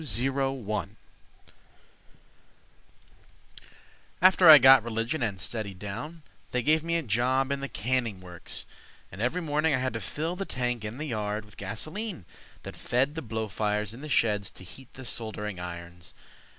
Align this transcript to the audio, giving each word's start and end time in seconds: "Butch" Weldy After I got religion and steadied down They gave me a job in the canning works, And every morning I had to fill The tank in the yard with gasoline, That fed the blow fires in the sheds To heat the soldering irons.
"Butch" 0.01 0.17
Weldy 0.33 0.95
After 4.19 4.49
I 4.49 4.57
got 4.57 4.81
religion 4.83 5.21
and 5.21 5.39
steadied 5.39 5.77
down 5.77 6.23
They 6.49 6.63
gave 6.63 6.83
me 6.83 6.95
a 6.97 7.03
job 7.03 7.51
in 7.51 7.59
the 7.59 7.69
canning 7.69 8.19
works, 8.19 8.65
And 9.11 9.21
every 9.21 9.43
morning 9.43 9.75
I 9.75 9.77
had 9.77 9.93
to 9.93 10.01
fill 10.01 10.35
The 10.35 10.43
tank 10.45 10.83
in 10.83 10.97
the 10.97 11.05
yard 11.05 11.45
with 11.45 11.55
gasoline, 11.55 12.25
That 12.63 12.75
fed 12.75 13.13
the 13.13 13.21
blow 13.21 13.47
fires 13.47 13.93
in 13.93 14.01
the 14.01 14.09
sheds 14.09 14.49
To 14.49 14.63
heat 14.63 14.91
the 14.95 15.05
soldering 15.05 15.59
irons. 15.59 16.15